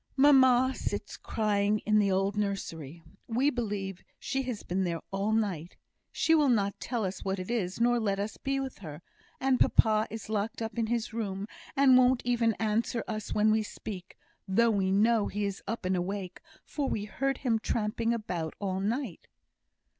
"Mamma 0.17 0.73
sits 0.75 1.15
crying 1.15 1.77
in 1.85 1.99
the 1.99 2.09
old 2.09 2.35
nursery. 2.35 3.03
We 3.27 3.51
believe 3.51 4.03
she 4.17 4.41
has 4.41 4.63
been 4.63 4.83
there 4.83 4.99
all 5.11 5.31
night. 5.31 5.77
She 6.11 6.33
will 6.33 6.49
not 6.49 6.79
tell 6.79 7.05
us 7.05 7.23
what 7.23 7.37
it 7.37 7.51
is, 7.51 7.79
nor 7.79 7.99
let 7.99 8.17
us 8.17 8.35
be 8.37 8.59
with 8.59 8.79
her; 8.79 9.03
and 9.39 9.59
papa 9.59 10.07
is 10.09 10.27
locked 10.27 10.59
up 10.59 10.79
in 10.79 10.87
his 10.87 11.13
room, 11.13 11.45
and 11.75 11.99
won't 11.99 12.23
even 12.25 12.55
answer 12.55 13.03
us 13.07 13.35
when 13.35 13.51
we 13.51 13.61
speak, 13.61 14.17
though 14.47 14.71
we 14.71 14.91
know 14.91 15.27
he 15.27 15.45
is 15.45 15.61
up 15.67 15.85
and 15.85 15.95
awake, 15.95 16.41
for 16.65 16.89
we 16.89 17.05
heard 17.05 17.37
him 17.37 17.59
tramping 17.59 18.11
about 18.11 18.55
all 18.59 18.79
night." 18.79 19.27